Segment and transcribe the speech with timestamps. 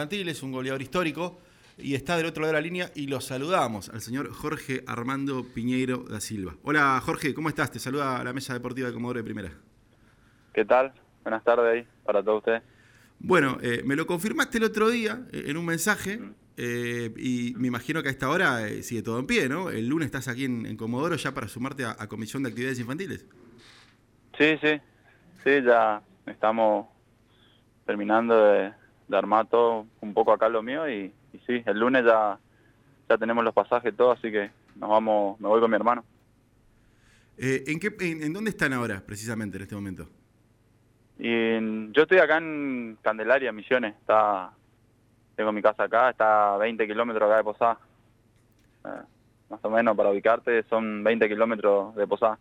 [0.00, 1.40] es un goleador histórico
[1.76, 5.44] y está del otro lado de la línea y lo saludamos al señor Jorge Armando
[5.52, 6.54] Piñeiro da Silva.
[6.62, 7.72] Hola Jorge, ¿cómo estás?
[7.72, 9.50] Te saluda la mesa deportiva de Comodoro de Primera.
[10.54, 10.92] ¿Qué tal?
[11.24, 12.62] Buenas tardes ahí para todos ustedes.
[13.18, 16.20] Bueno, eh, me lo confirmaste el otro día eh, en un mensaje
[16.56, 19.68] eh, y me imagino que a esta hora sigue todo en pie, ¿no?
[19.68, 23.26] El lunes estás aquí en, Comodoro ya para sumarte a, Comisión de Actividades Infantiles.
[24.38, 24.80] Sí, sí,
[25.42, 26.86] sí, ya estamos
[27.84, 28.72] terminando de
[29.08, 31.12] de armar todo un poco acá lo mío y,
[31.46, 32.38] sí, el lunes ya,
[33.08, 36.04] ya tenemos los pasajes todo, así que nos vamos, me voy con mi hermano.
[37.36, 40.08] Eh, ¿en, qué, en, dónde están ahora precisamente en este momento?
[41.18, 44.52] Y yo estoy acá en Candelaria, Misiones, está,
[45.36, 47.78] tengo mi casa acá, está a 20 kilómetros acá de Posada.
[48.84, 49.02] Eh,
[49.50, 52.38] más o menos para ubicarte son 20 kilómetros de Posada.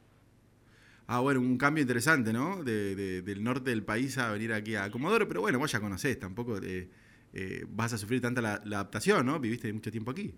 [1.09, 2.65] Ah, bueno, un cambio interesante, ¿no?
[2.65, 6.19] De, del norte del país a venir aquí a Comodoro, pero bueno, vos ya conocés,
[6.19, 6.89] tampoco eh,
[7.33, 9.39] eh, vas a sufrir tanta la, adaptación, ¿no?
[9.39, 10.33] Viviste mucho tiempo aquí.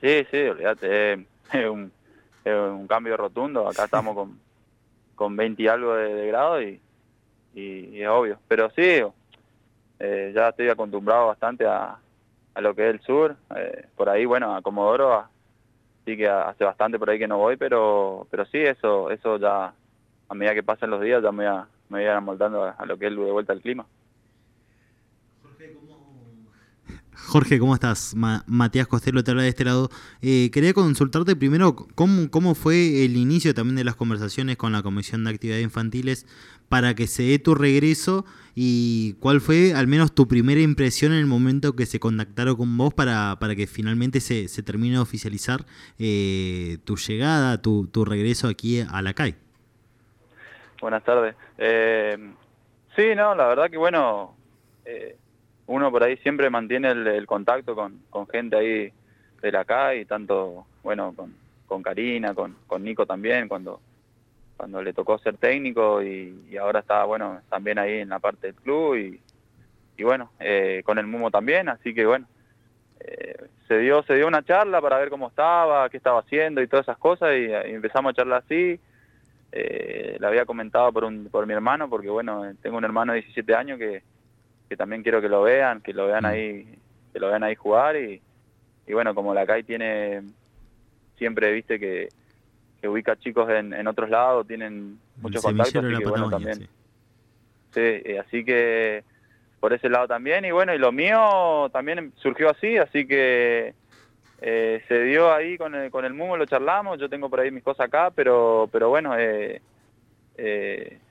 [0.00, 1.12] Sí, sí, olvídate,
[1.52, 1.92] es un,
[2.88, 4.40] cambio rotundo, acá estamos con,
[5.14, 6.80] con 20 y algo de, grado y,
[7.54, 9.00] y, es obvio, pero sí,
[10.00, 11.98] eh, ya estoy acostumbrado bastante a,
[12.54, 13.36] a lo que es el sur,
[13.94, 15.24] por ahí, bueno, a Comodoro,
[16.08, 19.74] sí que hace bastante por ahí que no voy, pero pero sí, eso eso ya
[20.28, 22.86] a medida que pasan los días ya me voy a, me voy a amoldando a,
[22.86, 23.84] lo que es de vuelta al clima.
[27.28, 28.14] Jorge, ¿cómo estás?
[28.46, 29.90] Matías Costello te habla de este lado.
[30.22, 34.82] Eh, quería consultarte primero cómo, cómo fue el inicio también de las conversaciones con la
[34.82, 36.26] Comisión de Actividades Infantiles
[36.70, 41.18] para que se dé tu regreso y cuál fue al menos tu primera impresión en
[41.18, 45.02] el momento que se contactaron con vos para, para que finalmente se, se termine de
[45.02, 45.66] oficializar
[45.98, 49.34] eh, tu llegada, tu, tu regreso aquí a la CAI.
[50.80, 51.34] Buenas tardes.
[51.58, 52.16] Eh,
[52.96, 54.34] sí, no, la verdad que bueno,
[54.86, 55.18] eh,
[55.68, 58.92] uno por ahí siempre mantiene el, contacto con, gente ahí
[59.40, 61.34] de la CAI, tanto, bueno, con,
[61.66, 63.80] con Karina, con, con Nico también, cuando
[64.58, 68.56] cuando le tocó ser técnico y, ahora está, bueno, también ahí en la parte del
[68.56, 69.20] club y,
[69.96, 72.26] y bueno, eh, con el Mumo también, así que bueno,
[72.98, 73.36] eh,
[73.68, 76.86] se dio se dio una charla para ver cómo estaba, qué estaba haciendo y todas
[76.86, 78.80] esas cosas y, empezamos a charlar así.
[79.52, 83.20] Eh, le había comentado por, un, por mi hermano, porque bueno, tengo un hermano de
[83.20, 84.02] 17 años que,
[84.68, 86.26] que también quiero que lo vean, que lo vean mm.
[86.26, 86.78] ahí,
[87.12, 88.20] que lo vean ahí jugar y,
[88.86, 90.22] y bueno, como la CAI tiene
[91.16, 92.08] siempre, viste que
[92.80, 96.68] que ubica chicos en, en otros lados, tienen muchos contactos, así que bueno, también.
[97.72, 99.02] Sí, eh, así que
[99.60, 103.74] por ese lado también, y bueno, y lo mío también surgió así, así que
[104.40, 107.50] eh, se dio ahí con el, con el Mumo, lo charlamos, yo tengo por ahí
[107.50, 109.60] mis cosas acá, pero, pero bueno, eh,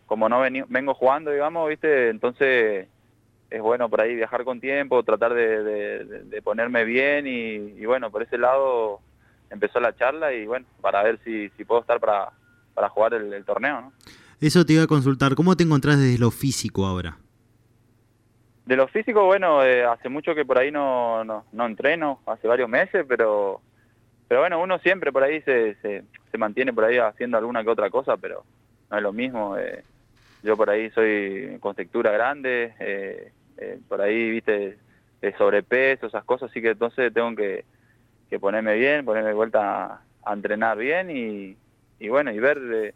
[0.06, 2.88] como no vengo jugando, digamos, viste, entonces
[3.50, 5.64] es bueno por ahí viajar con tiempo, tratar de,
[6.04, 9.00] de, ponerme bien y, y, bueno, por ese lado
[9.50, 12.32] empezó la charla y bueno, para ver si, si puedo estar para,
[12.74, 13.82] para jugar el, torneo.
[13.82, 13.94] ¿no?
[14.42, 17.18] Eso te iba a consultar, ¿cómo te encontrás desde lo físico ahora?
[18.66, 22.48] De lo físico, bueno, eh, hace mucho que por ahí no, no, no, entreno, hace
[22.48, 23.62] varios meses, pero
[24.28, 27.70] pero bueno, uno siempre por ahí se, se, se, mantiene por ahí haciendo alguna que
[27.70, 28.44] otra cosa, pero
[28.92, 29.58] no es lo mismo.
[29.58, 29.86] Eh,
[30.44, 33.32] yo por ahí soy con textura grande, eh,
[33.88, 34.78] por ahí, viste,
[35.38, 37.66] sobrepeso, esas cosas, así que entonces tengo que,
[38.30, 41.58] que ponerme bien, ponerme de vuelta a, entrenar bien y,
[42.10, 42.94] bueno, y ver eh,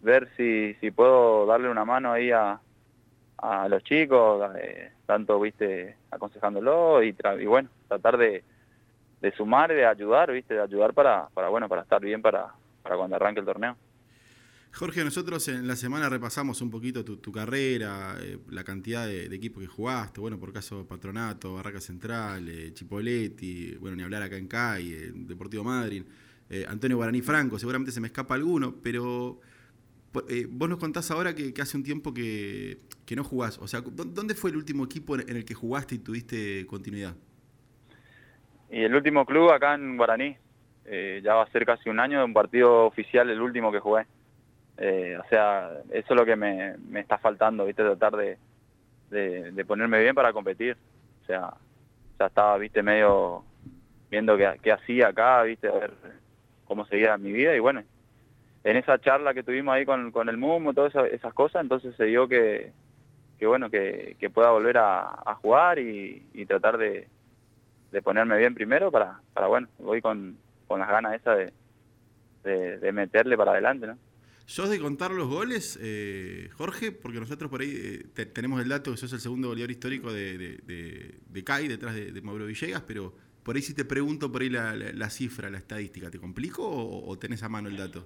[0.00, 2.60] ver si, puedo darle una mano ahí a,
[3.38, 7.12] a los chicos, eh, tanto, viste, aconsejándolo y,
[7.46, 8.42] bueno, tratar de,
[9.20, 12.48] de sumar, de ayudar, viste, de ayudar para, para bueno, para estar bien para,
[12.82, 13.76] para cuando arranque el torneo.
[14.74, 19.62] Jorge, nosotros en la semana repasamos un poquito tu, carrera, eh, la cantidad de, equipos
[19.62, 24.48] que jugaste, bueno, por caso Patronato, Barraca Central, eh, Chipoletti, bueno, ni hablar acá en
[24.48, 26.04] CAI, eh, Deportivo Madrid,
[26.68, 29.40] Antonio Guaraní Franco, seguramente se me escapa alguno, pero
[30.12, 32.78] vos nos contás ahora que, hace un tiempo que,
[33.16, 36.66] no jugás, o sea, ¿dónde fue el último equipo en el que jugaste y tuviste
[36.66, 37.14] continuidad?
[38.70, 40.36] Y el último club acá en Guaraní,
[41.22, 44.04] ya va a ser casi un año un partido oficial, el último que jugué.
[44.78, 47.82] Eh, o sea, eso es lo que me, me está faltando, ¿viste?
[47.82, 48.38] Tratar de,
[49.10, 50.76] de, ponerme bien para competir.
[51.22, 51.54] O sea,
[52.18, 52.82] ya estaba, ¿viste?
[52.82, 53.44] Medio
[54.10, 55.68] viendo qué, hacía acá, ¿viste?
[55.68, 55.92] A ver
[56.64, 57.82] cómo seguía mi vida y bueno,
[58.64, 62.04] en esa charla que tuvimos ahí con, con el MUM, todas esas, cosas, entonces se
[62.04, 62.72] dio que,
[63.38, 67.08] que bueno, que, que pueda volver a, jugar y, tratar de,
[67.90, 71.52] de ponerme bien primero para, para bueno, voy con, con las ganas esas de,
[72.44, 73.98] de, de meterle para adelante, ¿no?
[74.46, 76.92] ¿Sos de contar los goles, eh, Jorge?
[76.92, 80.36] Porque nosotros por ahí eh, tenemos el dato que sos el segundo goleador histórico de,
[80.36, 83.12] de, de, CAI, detrás de, Mauro Villegas, pero
[83.42, 87.42] por ahí si te pregunto por ahí la, cifra, la estadística, ¿te complico o, tenés
[87.42, 88.04] a mano el dato?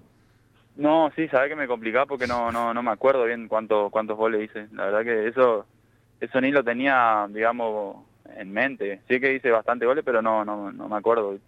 [0.77, 4.17] No, sí, sabés que me complicaba porque no, no, no me acuerdo bien cuánto, cuántos
[4.17, 4.69] goles hice.
[4.73, 5.67] La verdad que eso,
[6.21, 8.05] eso ni lo tenía, digamos,
[8.37, 9.01] en mente.
[9.09, 11.39] Sí que hice bastante goles, pero no, no, no me acuerdo.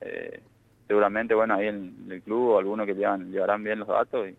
[0.00, 0.40] Eh,
[0.86, 4.28] seguramente, bueno, ahí en el club algunos que llevan, llevarán bien los datos.
[4.28, 4.36] Y,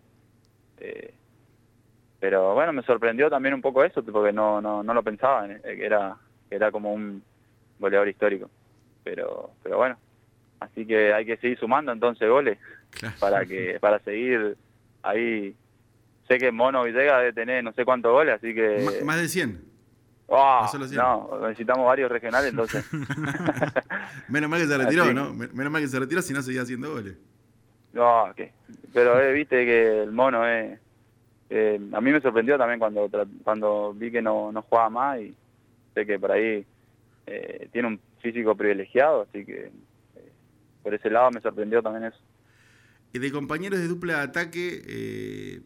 [0.80, 1.14] eh,
[2.20, 5.60] pero bueno, me sorprendió también un poco eso, porque no, no, no lo pensaba, eh,
[5.62, 6.16] que era,
[6.50, 7.22] era como un
[7.78, 8.50] goleador histórico.
[9.04, 9.96] Pero, pero bueno,
[10.60, 12.58] así que hay que seguir sumando entonces goles
[13.20, 14.56] para que para seguir
[15.02, 15.54] ahí.
[16.26, 19.00] Sé que Mono Villegas debe tener no sé cuántos goles, así que...
[19.02, 19.67] más de 100.
[20.30, 22.84] Oh, no, necesitamos varios regionales entonces.
[24.28, 25.32] Menos mal que se retiró, ¿no?
[25.32, 27.16] Menos mal que se retiró si no seguía haciendo goles.
[27.94, 28.52] No, ¿qué?
[28.92, 30.78] pero eh, viste que el mono es...
[31.48, 33.08] Eh, a mí me sorprendió también cuando
[33.42, 35.34] cuando vi que no, no jugaba más y
[35.94, 36.66] sé que por ahí
[37.26, 39.72] eh, tiene un físico privilegiado, así que
[40.16, 40.32] eh,
[40.82, 42.18] por ese lado me sorprendió también eso.
[43.14, 45.62] Y de compañeros de dupla de ataque,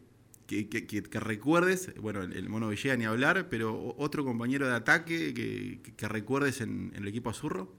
[0.69, 6.61] que, recuerdes, bueno, el, Mono Villegas ni hablar, pero otro compañero de ataque que, recuerdes
[6.61, 7.69] en, el equipo azurro.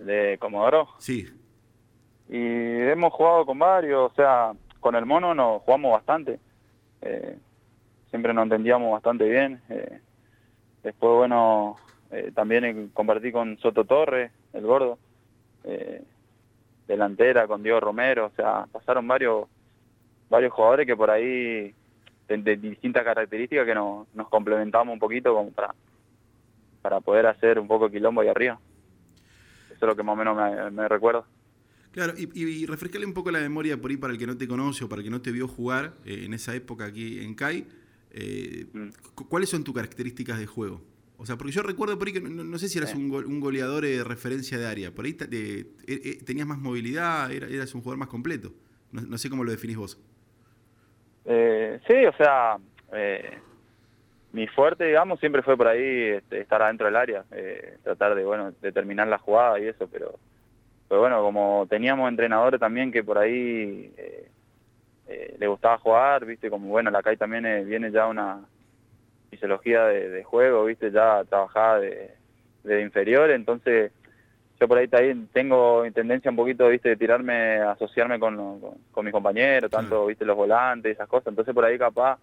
[0.00, 0.88] ¿De Comodoro?
[0.98, 1.26] Sí.
[2.28, 6.38] Y hemos jugado con varios, o sea, con el Mono nos jugamos bastante.
[7.02, 7.38] Eh,
[8.10, 9.60] siempre nos entendíamos bastante bien.
[9.68, 10.00] Eh,
[10.82, 11.76] después, bueno,
[12.10, 14.98] eh, también compartí con Soto Torres, el gordo,
[16.86, 19.46] delantera, con Diego Romero, o sea, pasaron varios
[20.28, 21.74] varios jugadores que por ahí
[22.28, 25.74] de, distintas características que nos, nos complementamos un poquito como para,
[26.82, 28.58] para poder hacer un poco quilombo ahí arriba.
[29.66, 31.24] Eso es lo que más o menos me, me recuerdo.
[31.92, 34.46] Claro, y, y, refrescarle un poco la memoria por ahí para el que no te
[34.46, 37.34] conoce o para el que no te vio jugar eh, en esa época aquí en
[37.34, 37.66] CAI.
[38.10, 38.88] Eh, mm.
[39.28, 40.82] ¿Cuáles son tus características de juego?
[41.16, 43.82] O sea, porque yo recuerdo por ahí que no, sé si eras un, un, goleador
[43.82, 44.94] de referencia de área.
[44.94, 48.54] Por ahí eh, tenías más movilidad, eras un jugador más completo.
[48.92, 49.98] No, no sé cómo lo definís vos.
[51.24, 52.58] Eh, sí, o sea,
[52.92, 53.38] eh,
[54.32, 58.24] mi fuerte, digamos, siempre fue por ahí este, estar adentro del área, eh, tratar de,
[58.24, 60.14] bueno, la jugada y eso, pero,
[60.88, 63.92] pero bueno, como teníamos entrenadores también que por ahí
[65.38, 68.40] le gustaba jugar, viste, como bueno, la CAI también viene ya una
[69.30, 73.92] fisiología de, juego, viste, ya trabajada de inferior, entonces
[74.60, 74.88] yo por ahí
[75.32, 78.60] tengo tendencia un poquito, viste, de tirarme, asociarme con,
[78.90, 81.28] con, mis compañeros, tanto, viste, los volantes esas cosas.
[81.28, 82.18] Entonces por ahí capaz,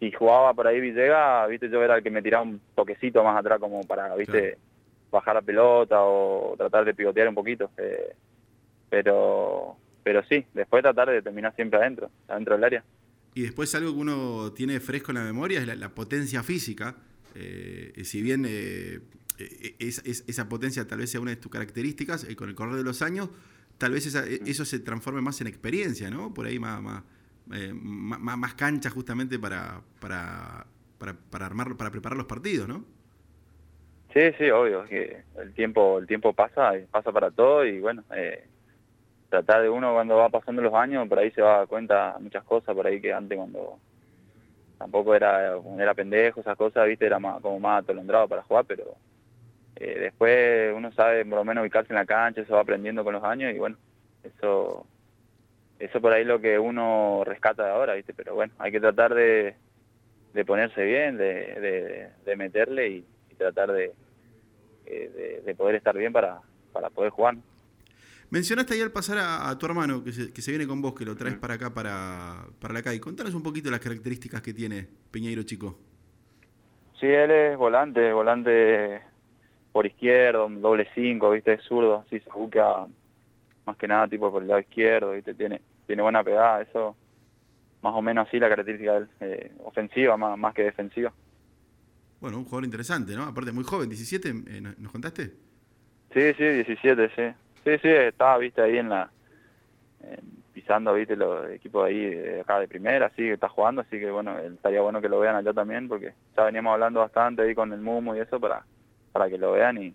[0.00, 3.38] si jugaba por ahí Villegas, viste, yo era el que me tiraba un toquecito más
[3.38, 4.58] atrás como para, viste,
[5.12, 7.70] bajar la pelota o tratar de pivotear un poquito.
[7.76, 8.12] Eh,
[8.90, 12.84] pero, pero sí, después tratar de terminar siempre adentro, adentro del área.
[13.34, 16.96] Y después algo que uno tiene fresco en la memoria es la, potencia física.
[17.34, 18.98] Eh, si bien eh,
[19.44, 22.76] eh, es, esa potencia tal vez sea una de tus características, y con el correr
[22.76, 23.30] de los años,
[23.78, 26.32] tal vez e, eso se transforme más en experiencia, ¿no?
[26.32, 27.02] Por ahí más, más,
[27.52, 30.66] eh, más, cancha justamente para, para,
[30.98, 32.84] para, para, armar, para preparar los partidos, ¿no?
[34.12, 38.46] Sí, sí, obvio, que el tiempo, el tiempo pasa, pasa para todo y bueno, eh,
[39.30, 42.16] tratar de uno cuando va pasando los años, por ahí se va a dar cuenta
[42.20, 43.78] muchas cosas, por ahí que antes cuando
[44.76, 48.96] tampoco era, era pendejo, esas cosas, viste, era más, como más atolondrado para jugar, pero
[49.84, 53.14] eh, después uno sabe por lo menos ubicarse en la cancha, eso va aprendiendo con
[53.14, 53.76] los años y bueno,
[54.22, 54.86] eso
[55.80, 58.14] eso por ahí lo que uno rescata de ahora, ¿viste?
[58.14, 59.56] Pero bueno, hay que tratar de,
[60.34, 63.04] de ponerse bien, de, de, meterle y,
[63.36, 63.92] tratar eh,
[64.86, 66.40] de, de, poder estar bien para,
[66.72, 67.34] para poder jugar.
[68.30, 71.04] Mencionaste ahí al pasar a, tu hermano que se, que se, viene con vos, que
[71.04, 71.40] lo traes mm.
[71.40, 73.00] para acá, para, para la calle.
[73.00, 75.76] Contanos un poquito las características que tiene Peñeiro Chico.
[77.00, 79.02] Sí, él es volante, volante
[79.72, 82.86] por izquierdo, doble cinco, viste, es zurdo, así se busca
[83.64, 86.94] más que nada tipo por el lado izquierdo, viste, tiene, tiene buena pegada, eso
[87.80, 91.12] más o menos así la característica de eh, ofensiva más, más que defensiva.
[92.20, 93.24] Bueno, un jugador interesante, ¿no?
[93.24, 95.32] Aparte muy joven, 17, eh, ¿nos contaste?
[96.12, 97.34] Sí, sí, 17, sí.
[97.64, 99.10] Sí, sí, estaba, viste, ahí en la...
[100.52, 104.10] pisando, viste, los equipos ahí de acá de primera, así que está jugando, así que
[104.10, 107.72] bueno, estaría bueno que lo vean allá también, porque ya veníamos hablando bastante ahí con
[107.72, 108.64] el Mumo y eso para
[109.12, 109.94] para que lo vean y,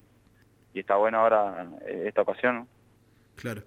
[0.74, 2.68] está bueno ahora eh, esta ocasión.
[3.36, 3.64] Claro.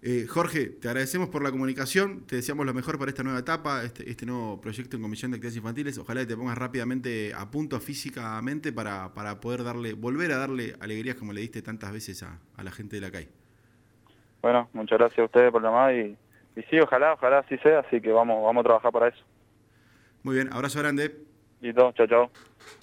[0.00, 3.82] Eh, Jorge, te agradecemos por la comunicación, te deseamos lo mejor para esta nueva etapa,
[3.82, 5.98] este, este nuevo proyecto en Comisión de Actividades Infantiles.
[5.98, 10.74] Ojalá que te pongas rápidamente a punto físicamente para, para poder darle, volver a darle
[10.80, 13.28] alegrías como le diste tantas veces a, la gente de la CAI.
[14.40, 16.16] Bueno, muchas gracias a ustedes por llamar y,
[16.54, 19.24] y sí, ojalá, ojalá así sea, así que vamos, vamos a trabajar para eso.
[20.22, 21.12] Muy bien, abrazo grande.
[21.60, 22.30] Listo, chao, chao.